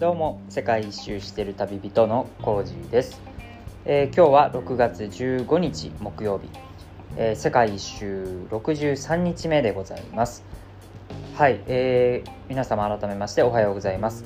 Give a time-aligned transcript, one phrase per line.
[0.00, 3.20] どうも世界一周してる旅人のコージーです、
[3.84, 6.48] えー、今日は6月15日木曜日、
[7.18, 10.42] えー、世界一周63日目でございます。
[11.36, 14.24] はい、えー、皆様改めましておはようございます、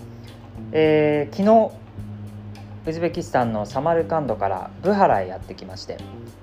[0.70, 5.98] えー、昨日ウズベキスタンのサマルカンドからブハラへやってきまして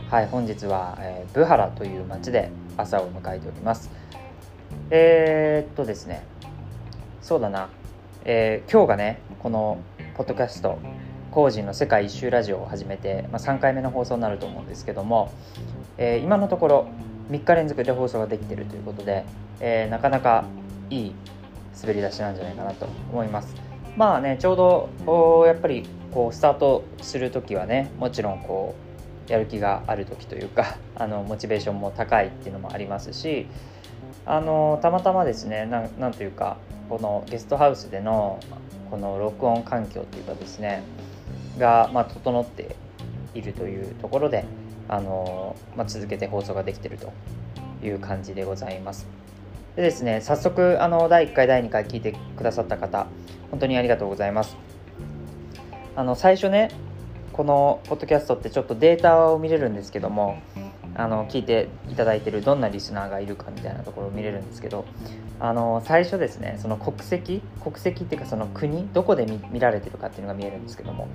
[0.09, 3.89] はい本日は、えー、ブハラという町で朝を迎えております。
[4.89, 6.21] えー、っとですね
[7.21, 7.69] そうだな。
[8.23, 9.79] えー、今日がねこの
[10.15, 10.77] ポッドキャスト
[11.31, 15.31] 「工事の世界一周ラジオ」を始めて、まあ、3回目の放送になると思うんですけども、
[15.97, 16.87] えー、今のところ
[17.31, 19.25] 3日連続で放送ができてるということで、
[19.59, 20.45] えー、なかなか
[20.91, 21.15] いい
[21.81, 23.55] 滑り出しなんじゃないかなと思います。
[23.97, 24.55] まあねちょう
[25.05, 28.75] どやっぱりこうスタートする時はねもちろんこ
[29.27, 33.47] うやる気がある時というか あのモチベーションも高いっていうのもありますし
[34.25, 36.57] あのたまたまですねなんというか
[36.91, 38.37] このゲストハウスでの
[38.89, 40.83] この録音環境っていうかですね
[41.57, 42.75] が、まあ、整って
[43.33, 44.43] いるというところで
[44.89, 47.13] あの、まあ、続けて放送ができてると
[47.81, 49.07] いう感じでございます。
[49.77, 53.07] でですね早速あの第1回第2回聞いてくださった方
[53.51, 54.57] 本当にありがとうございます。
[55.95, 56.71] あの最初ね
[57.31, 60.41] このポッドキャストってちょっとデータを見れるんですけども
[60.95, 64.83] あの聞いていただいてるどんなリスナーがいるかみたいなところを見れるんですけど
[65.43, 71.07] あの最初ですねその国籍国籍っていうかその国どこで見られてるかっていうのが見えるんですけども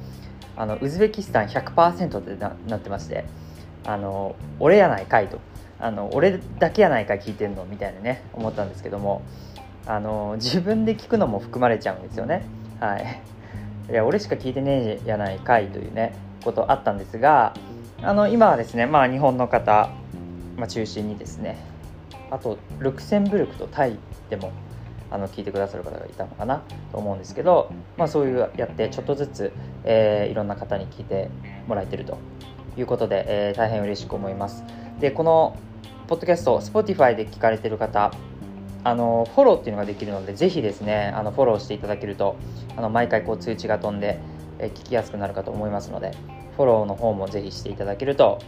[0.56, 3.24] あのウズベキスタン100%でななってまして
[3.86, 5.38] あの俺やないかいと
[5.78, 9.22] あの俺だけやないか聞いてんのみたいなね思ったんですけども
[9.86, 12.44] あの自分で聞くのも含まれちゃうんですよね。
[12.80, 13.22] はい。
[13.88, 17.54] いや俺しか聞いてねえやないかいというねことあったんですが
[18.02, 19.90] あの今はですね、まあ、日本の方、
[20.56, 21.56] まあ、中心にですね
[22.30, 23.98] あとルクセンブルクとタイ
[24.30, 24.52] でも
[25.10, 29.52] あの聞いてくださる方がいたのかなと思うんですけど、まあ、そういうやってちょっとずつ、
[29.84, 31.30] えー、いろんな方に聞いて
[31.68, 32.18] もらえてると
[32.76, 34.64] いうことで、えー、大変嬉しく思います。
[35.00, 35.56] でこの
[36.08, 38.12] ポッドキャスト Spotify で聞かれてる方
[38.84, 42.36] あのフォローっていうのができるのでぜひですねあのフォローしていただけると
[42.76, 44.20] あの毎回こう通知が飛んで、
[44.58, 46.12] えー、聞きやすくなるかと思いますので
[46.56, 48.38] フォローの方もぜひしていただけると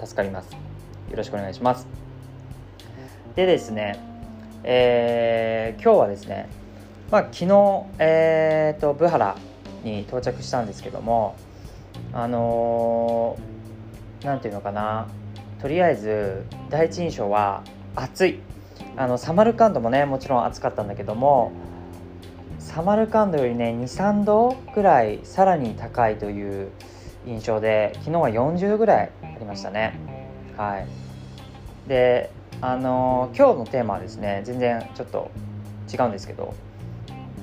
[0.00, 0.52] 助かります。
[0.52, 2.01] よろしくお願いします。
[3.34, 3.98] でですね、
[4.62, 6.50] えー、今日はですね、
[7.10, 9.36] まあ、昨日、えーと、ブハラ
[9.84, 11.34] に到着したんですけども
[12.12, 15.08] あのー、ていうのかな
[15.62, 17.62] とりあえず第一印象は
[17.96, 18.40] 暑い。
[18.96, 21.52] あのサマルカンドもねもちろん暑かったんだけども
[22.58, 26.70] サマルカンドよりね23度ぐらいさらに高いという
[27.26, 29.98] 印象で昨日は40度ぐらいありましたね。
[30.58, 30.86] はい。
[31.88, 32.30] で
[32.64, 35.32] あの、今日のテーマはですね全然ちょっと
[35.92, 36.54] 違うんですけど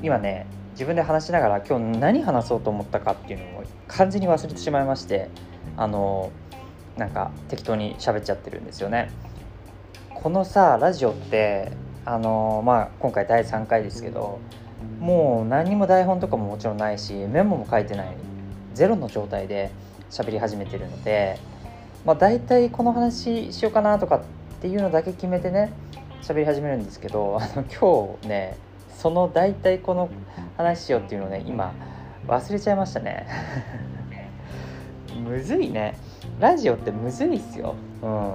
[0.02, 5.30] 今ね自分で話しながら今日何話そうと思ったかっていうのを完全に忘れてしまいまして
[5.76, 6.32] あの、
[6.96, 9.12] なんか適当に喋っちゃってるんですよね。
[10.16, 11.74] このさラジオって
[12.06, 14.40] あの、まあ今回第3回ですけど
[15.02, 18.16] もう何も台本とかももちろんないしメモも書いてない
[18.74, 19.72] ゼロの状態で
[20.10, 21.38] 喋り始めてるので、
[22.06, 24.22] まあ、大体この話しようかなとかっ
[24.60, 25.72] っていうのだけ決めてね
[26.22, 28.58] 喋り始めるんですけどあの今日ね
[28.98, 30.10] その大体この
[30.58, 31.74] 話しようっていうのをね今
[32.28, 33.26] 忘れちゃいましたね。
[35.24, 35.96] むずいね。
[36.40, 37.76] ラジオってむずいっすよ。
[38.04, 38.32] うん。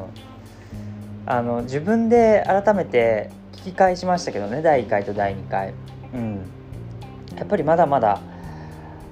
[1.27, 5.75] あの自分で改めて聞き返しましたけどね第1回と第2回。
[6.15, 6.37] うん。
[7.37, 8.21] やっぱりまだまだ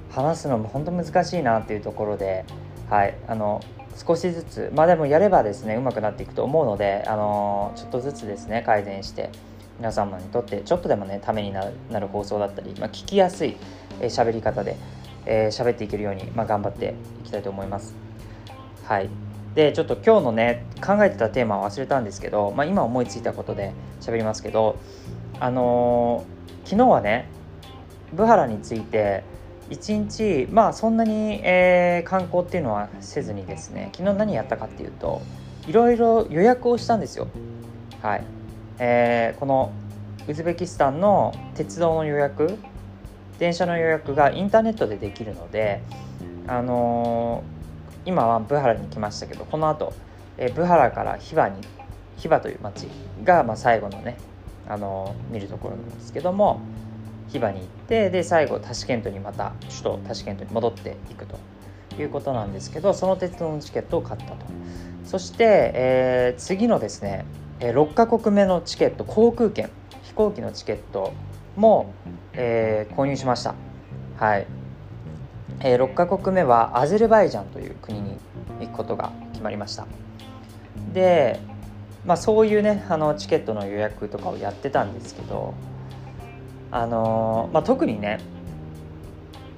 [0.09, 2.45] 話すのも本当難しいなっていうところで、
[2.89, 3.61] はい、あの
[3.95, 9.29] 少しずつまあでもやればですねうまくなっていくと思うのであのちょっとずつですね改善して
[9.77, 13.57] 皆様にとってちょっとでもねためになる放送だったり、まあ、聞きやすい
[13.99, 14.77] 喋、えー、り方で喋、
[15.25, 17.95] えー、っていけるように、まあ、頑張っていきたいと思います。
[18.83, 19.09] はい
[19.55, 24.79] でちょっと今日のね考えてたテーマは忘れたんですけど、まあ、今思いついたことで喋りますけど
[25.39, 27.29] あのー、昨日はね
[28.13, 29.23] ブハラについて
[29.73, 35.21] 1日まあそんなに、えー、観光っていうのはせずにですね昨日何やったかっていうと
[35.67, 37.27] いろいろ予約をしたんですよ。
[38.01, 38.23] はい、
[38.79, 39.71] えー、この
[40.27, 42.57] ウズベキスタンの鉄道の予約
[43.39, 45.81] 電車の予約がインターネットでできるので
[46.47, 49.93] あのー、今はブハラに来ましたけどこの後、
[50.37, 51.61] えー、ブハラからヒバに
[52.17, 52.87] ヒバという町
[53.23, 54.17] が、まあ、最後のね、
[54.67, 56.61] あのー、見るところなんですけども
[57.29, 61.37] ヒバに行ってで最後タシケントにまた首都タシケントに戻っていくと
[61.99, 64.45] いうことなんですけどその鉄道のチケットを買ったと。
[65.05, 67.25] そして、えー、次のですね
[67.59, 69.69] 6カ国目のチケット航空券
[70.03, 71.13] 飛行機のチケット
[71.55, 71.93] も、
[72.33, 73.55] えー、購入しました。
[74.17, 74.47] はい。
[75.59, 78.17] えー、6カ国目はアゼルバイジャンという国に
[78.59, 79.87] 行くことが決まりました。
[80.93, 81.39] で、
[82.05, 85.53] まあ、そういうねあのチケットの予約とかをやってたんですけど
[86.73, 88.17] あの、まあ、特にね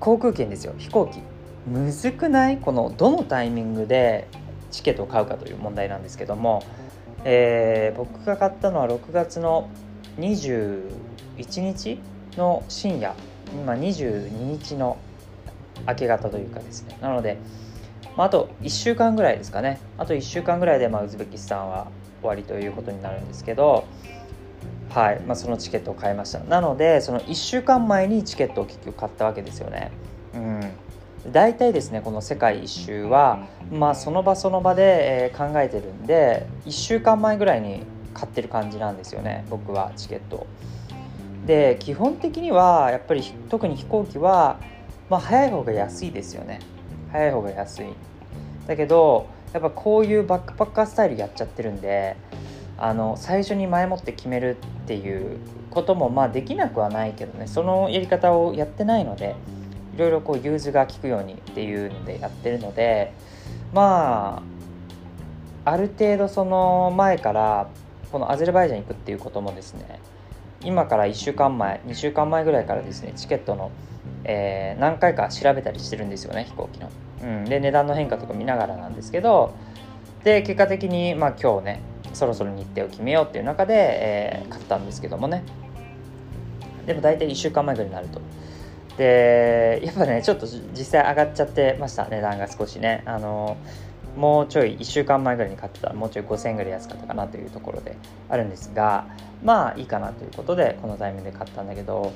[0.02, 0.74] 航空券ですよ。
[0.78, 1.22] 飛行機。
[1.66, 2.58] むずくない？
[2.58, 4.28] このどのタイミングで
[4.70, 6.62] チケットを買うかという問題なんですけども、
[7.24, 9.70] えー、僕が買ったのは6月の
[10.18, 10.92] 21
[11.62, 12.00] 日
[12.38, 13.16] の深夜。
[13.54, 14.98] 今22日の
[15.88, 16.98] 明け方というかですね。
[17.02, 17.38] なので、
[18.18, 19.80] まあ、あと1週間ぐらいですかね。
[19.98, 21.88] あと1週間ぐらいで、まあ、ウズベキスタンは
[22.20, 23.86] 終わりということになるんですけど。
[24.96, 25.20] はい。
[25.20, 26.40] まあ、そのチケットを買いました。
[26.40, 29.92] なのでその1週間前にチケットを結局買ったわけですよね。
[30.34, 30.62] うん。
[31.34, 37.82] 大体ですねこの世界一周は、まあ、その場その場で、え、考えてるんで1週間前ぐらいに
[38.14, 40.46] 買ってる感じなんですよね僕はチケット
[41.48, 44.60] で基本的にはやっぱり特に飛行機は、
[45.10, 46.60] まあ、早い方が安いですよね。
[47.12, 47.88] 早い方が安い。
[48.68, 52.18] だけどやっぱこういうバックパッカースタイルやっちゃってるんで
[52.78, 55.38] あの最初に前もって決めるっていう
[55.70, 59.36] こともまあできなくはないけどねそのやり方をやってないので
[59.96, 63.14] いろいろこう融通が利くようにっていうのでやってるので
[63.74, 64.44] ま
[65.66, 67.70] あある程度その前から
[68.12, 70.00] このアゼルバイジャン行くっていうこともですね
[70.64, 73.72] 今から1週間前2週間前ぐらいからですねチケットの、
[74.26, 76.90] えー、何回か調べたりしてるんですよね飛行機の。
[77.24, 79.56] うん、で値段の変化とか見ながらなんですけど
[80.24, 81.82] で結果的に、まあ、今日ね
[82.16, 85.44] そろそろ日程を決めようっていう中で、えー、買ったんですけどもね。
[86.86, 88.22] でも大体1週間前ぐらいになると。
[88.98, 93.04] でやっぱねちょっと実際上がっちゃってました値段が少しね。
[93.06, 93.58] あの
[94.16, 97.98] もうちょい1週間前ぐらいに買ってたらもうちょい5000円ぐらい安かったかなというところで
[98.30, 99.08] あるんですが
[99.44, 102.14] まあいいかなということでこのタイミングで買ったんだけど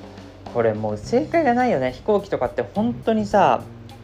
[0.54, 1.92] これもう正解がないよね。
[1.92, 3.62] 飛行機とかって本当にさ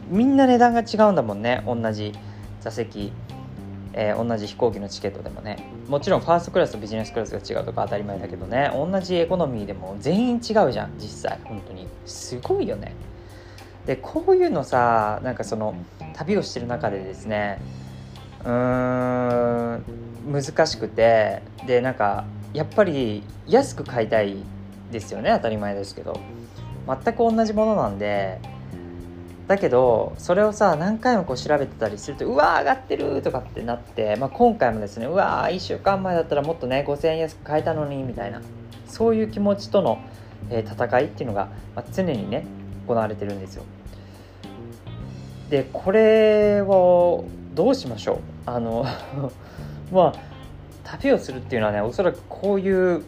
[0.09, 1.63] みんな値段が違うんだもんね。
[1.65, 2.13] 同じ
[2.61, 3.11] 座席。
[3.93, 5.57] えー、同じ飛行機のチケットでもね。
[5.87, 8.71] もちろんファーストクラスとビジネスクラスが違うとか当たり前だけどね。
[8.73, 11.39] 同じエコノミーでも全員違うじゃん実際。
[11.43, 11.87] 本当に。
[12.05, 12.93] すごいよね。
[13.85, 15.73] でこういうのさなんかその
[16.13, 17.61] 旅をしてる中でですね
[18.43, 19.83] うーん
[20.31, 21.41] 難しくて。
[21.65, 24.37] でなんかやっぱり安く買いたい
[24.91, 26.19] ですよね当たり前ですけど。
[26.87, 28.39] 全く同じものなんで
[29.47, 38.41] だけどそれをさ何回もこう調べてたりするとうわー上がってるとかってなって、まあ、今回もですねうわー1週間前だったらもっとね5000円安く買えたのにみたいな
[38.87, 39.99] そういう気持ちとの、
[40.49, 42.45] えー、戦いっていうのが、まあ、常にね
[42.87, 43.63] 行われてるんですよ。
[45.49, 47.23] でこれを
[47.53, 48.17] どうしましょう？
[48.45, 48.85] あの
[49.93, 50.13] まあ
[50.83, 53.03] 旅をするっていうのはねおそらくこういう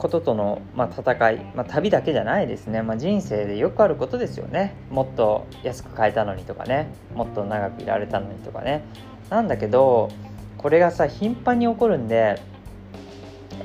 [0.00, 4.74] こととの、まあ、戦い、まあ、旅だけじゃないですね、まあ、人生でよくあることですよね。
[4.90, 6.92] もっと安く買えたのにとかね。
[7.14, 8.82] もっと長くいられたのにとかね。
[9.28, 10.10] なんだけど
[10.56, 12.40] これがさ頻繁に起こるんで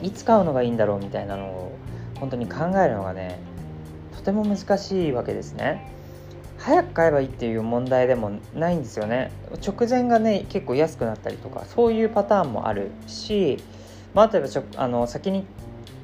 [0.03, 1.77] いつ買うのがいいんだろうみたいなのを
[2.19, 3.39] 本当に考えるのがね
[4.15, 5.91] とても難しいわけですね。
[6.57, 9.31] 早く買えばいいっていう問題でもないんですよね。
[9.65, 13.63] 直前がね結構安くなったりとかそういうパターンもあるし
[14.15, 15.45] まあ、例えばちょあの先に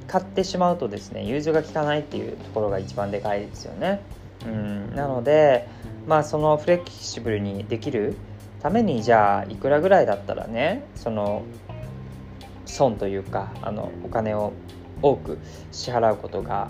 [0.08, 4.02] 買ってしまうとですね融通が利かないっていうところが一番でかいですよね。
[4.46, 5.68] うん、なので
[6.08, 8.16] まあそのフレキシブルにできる
[8.62, 11.44] ためにじゃあいくらぐらいだったらねその
[12.66, 14.54] 損というかあのお金を
[15.02, 15.38] 多く
[15.72, 16.70] 支払うことが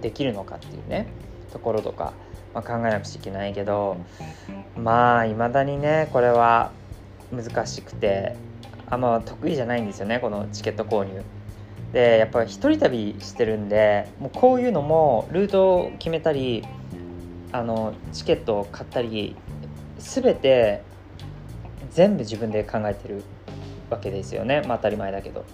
[0.00, 1.06] できるのかっていうね
[1.52, 2.12] ところとか、
[2.54, 3.98] まあ、考えなくちゃいけないけど
[4.76, 6.72] まあいまだにねこれは
[7.30, 8.36] 難しくて
[8.88, 11.22] あんま得意じゃないんですよねこのチケット購入。
[11.92, 16.64] でやっぱり一人旅してるんでもうこういうのもルートを決めたり
[17.52, 19.36] あのチケットを買ったり
[19.98, 20.82] 全て
[21.90, 23.22] 全部自分で考えてる
[23.90, 24.62] わけですよね。
[24.66, 25.44] まあ当たり前だけど。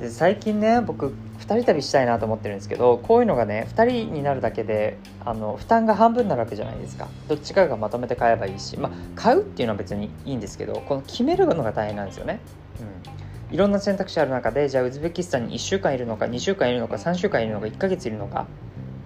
[0.00, 7.08] で最近ね僕2人旅したいなと思ってるんですけどこういうのがね2人になるだけであの負担が半分になるわけじゃないですか。
[7.26, 12.40] どっちかがまとめて買えばいいしまあ買うっていうのは別にいいんですけどこの決めるのが大変なんですよね。
[12.80, 13.27] うん。
[13.50, 18.46] いろんな選択肢ある中でじゃあウズベキスタンに1週間いるのか2週間いるのか3週間いるのか1ヶ月いるのか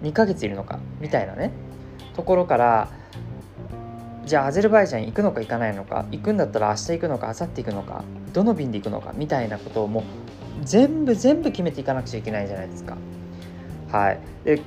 [0.01, 1.51] 2ヶ月いるのかみたいなね
[2.15, 2.89] ところから
[4.25, 10.03] じゃあアゼルバイジャン行くのか行かないのか行くんだったら明日行くのか明後日行くのかどの便で行くのかみたいなことをもう
[10.63, 12.97] 全部全部決めていかなくちゃいけないじゃないですか。
[13.91, 14.61] はい、で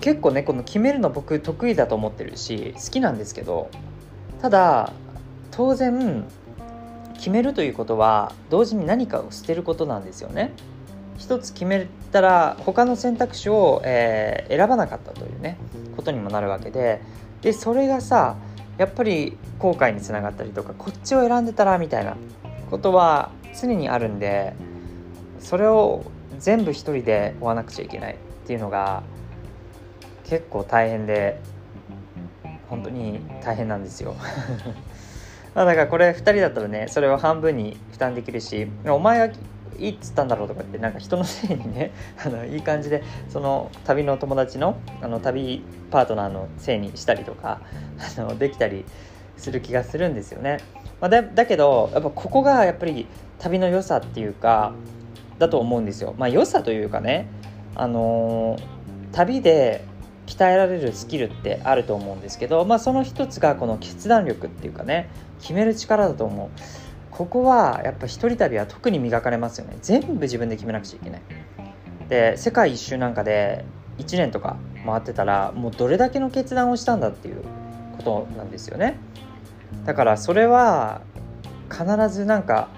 [0.00, 3.70] 結構ねこの決めるの僕得意だと思ってるし好きなんですけど
[4.42, 4.92] ただ
[5.50, 6.24] 当然
[7.22, 10.50] 決めるということは同時に何かを捨てることなんですよね。
[11.18, 15.56] 一つ決めたら他の選択肢を、えー、選ばなかったというね
[15.94, 17.00] ことにもなるわけで。
[17.40, 18.34] でそれがさ
[18.76, 22.16] やっぱり後悔につながったりとかこっちを選んでたらみたいな
[22.70, 24.54] ことは常にあるんで
[25.38, 26.04] それを
[26.40, 29.04] 全部一人で追わなくちゃいけないっていうのが
[30.24, 31.40] 結構大変で
[32.68, 34.16] 本当に大変なんですよ。
[35.54, 39.28] まあだからこれ2人だったらねそれを半分に負担できるしお前は
[39.78, 41.92] いいっつったんだろうとかってなんか人のせいにね
[42.24, 47.60] あのいい感じでその旅の友達のあの旅パートナーのせいにしたりとか
[48.18, 48.84] あのできたり
[49.36, 50.58] する気がするんですよね。
[51.00, 53.06] まあ、だだけどやっぱここがやっぱり
[53.38, 54.72] 旅の良さっていうか
[55.38, 56.14] だと思うんですよ。
[56.16, 57.26] まあ良さというかね
[57.74, 58.62] あのー、
[59.12, 59.84] 旅で
[60.26, 65.10] 鍛えられるスキルってあると思うんですけど、まあ、その一つがこの決断力っていうかね
[65.40, 66.48] 決める力だと思う。
[67.10, 69.76] ここはやっぱ一人旅は特に磨かれますよね。
[69.82, 71.22] 全部自分で決めなくちゃいけない。
[72.08, 73.64] で世界一周なんかで
[73.98, 77.42] 1年とか回ってたらもうどれだけの決断をしたんだっていう
[77.96, 78.96] ことなんですよね。
[79.84, 81.02] だからそれは
[81.70, 82.68] 必ずなんか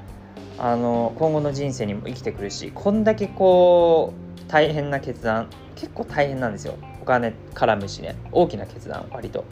[0.59, 6.75] あの今後の人生にも生きてくるしこんだけこう大変な決断結構大変なんですよ。
[7.05, 8.17] お金絡むしね。
[8.33, 9.41] 大きな決断割と。
[9.41, 9.45] っ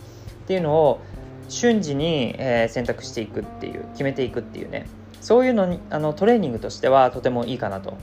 [0.47, 1.00] ていうのを
[1.50, 4.87] 瞬時に、え、選択していくっていう決めていくっていうね。
[5.21, 7.99] そういうのにあのトレーニングとしてはとてもいいかなと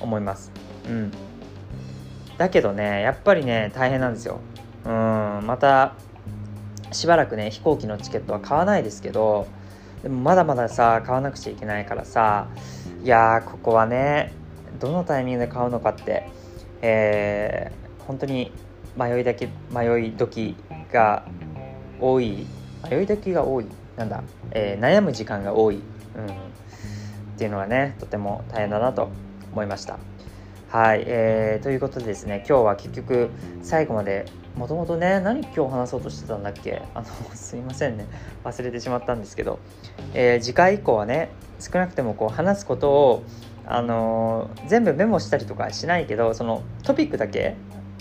[0.00, 0.52] 思います。
[0.88, 1.12] うん。
[2.38, 4.38] だけどねやっぱりね大変なんですよ。
[4.84, 4.92] うん。
[5.44, 5.94] また
[6.92, 9.48] しばらくね飛行機のチケットは買わないですけど
[10.04, 12.48] でもまだまださ買わなくちゃいけないからさ
[13.02, 14.32] いやここはね
[14.78, 16.30] どのタイミングで買うのかって
[16.86, 18.52] えー、本当に
[18.96, 20.56] 迷いだけ迷い時
[20.92, 21.24] が
[22.00, 22.46] 多い。
[22.90, 23.66] 迷い時が多い。
[23.96, 25.80] なんだ、えー、悩む時間が多い、うん、
[26.26, 26.28] っ
[27.38, 29.08] ていうのがねとても大変だなと
[29.52, 29.98] 思いました。
[30.68, 33.30] はい、えー、ということでですね今日は結局
[33.62, 34.24] 最後まで
[34.56, 36.82] もともとね何今日話そうとしてたんだっけ？
[36.94, 38.06] あの すいませんね。
[38.42, 39.60] 忘れてしまったんですけど、
[40.12, 43.22] えー、次回以降はね少なくてもこう話すことを
[43.66, 47.54] あのー、全部メモしたりとかしないけどそのトピックだけ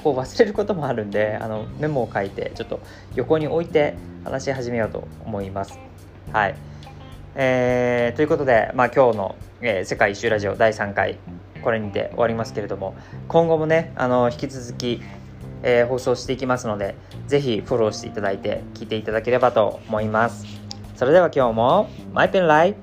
[0.04, 2.80] こう忘れることもあるんであのメモを書いてちょっと
[3.16, 3.96] 横に置いて
[4.26, 5.80] 話し始めようと思います。
[6.32, 6.56] はい、
[7.36, 11.18] えー、ということで、まあ、今日の、えー、世界一周ラジオ第3回
[11.64, 12.96] これにて終わりますけれども
[13.28, 15.02] 今後もねあの引き続き、
[15.62, 16.96] えー、放送していきますので
[17.28, 20.46] 是非フォローしていただいて聞いていただければと思います。
[20.96, 22.76] それでは今日もマイペンライ